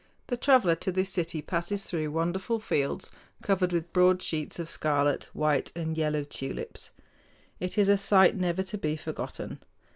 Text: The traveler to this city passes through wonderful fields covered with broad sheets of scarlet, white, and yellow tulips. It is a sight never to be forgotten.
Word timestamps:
The 0.29 0.35
traveler 0.35 0.73
to 0.77 0.91
this 0.91 1.11
city 1.11 1.43
passes 1.43 1.85
through 1.85 2.09
wonderful 2.09 2.57
fields 2.57 3.11
covered 3.43 3.71
with 3.71 3.93
broad 3.93 4.19
sheets 4.23 4.57
of 4.57 4.67
scarlet, 4.67 5.29
white, 5.31 5.71
and 5.75 5.95
yellow 5.95 6.23
tulips. 6.23 6.89
It 7.59 7.77
is 7.77 7.87
a 7.87 7.99
sight 7.99 8.35
never 8.35 8.63
to 8.63 8.79
be 8.79 8.95
forgotten. 8.95 9.59